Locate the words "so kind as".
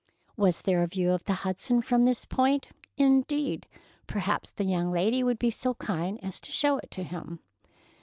5.51-6.39